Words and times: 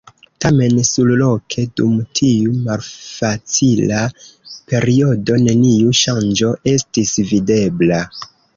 Tamen, 0.43 0.77
surloke, 0.91 1.65
dum 1.79 1.99
tiu 2.19 2.55
malfacila 2.69 4.01
periodo, 4.73 5.39
neniu 5.47 5.95
ŝanĝo 6.03 6.53
estis 6.75 7.17
videbla. 7.33 8.05